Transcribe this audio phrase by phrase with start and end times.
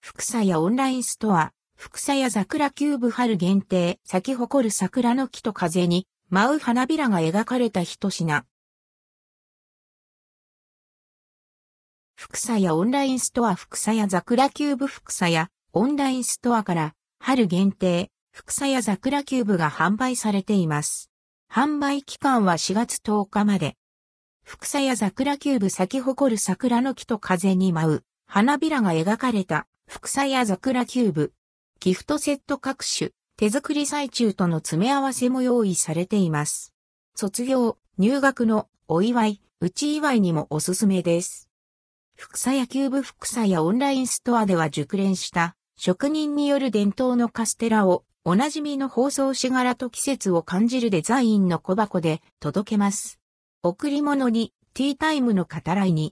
[0.00, 6.06] 福砂屋オンラインストア、フクサヤ桜キューブ春限定、咲き誇る桜の木と風に。
[6.30, 8.44] 舞う花びらが描かれた一品。
[12.14, 13.54] 福砂屋オンラインストア。
[13.54, 16.94] フクサヤ桜キューブ福砂屋オンラインストアから。
[17.18, 18.10] 春限定。
[18.30, 21.10] フクサヤ桜キューブが販売されています。
[21.52, 23.76] 販売期間は4月10日まで。
[24.44, 29.66] フクサヤ桜キューブ咲き誇る桜の木と風に舞う花びらが描かれた。
[29.90, 31.32] フクサヤ桜キューブ。
[31.80, 36.72] ギフトセット各種、手作り最中との詰め合わせも用意されています。
[37.16, 41.50] 卒業、入学のお祝い、うち祝いにもおすすめです。
[42.16, 53.18] 福さ野球部福さやオンラインストアでは熟練した職人による伝統のカステラをおなじみの包装紙柄と季節を感じるデザインの小箱で届けます。
[53.64, 56.08] 贈り物にティータイムの語らいに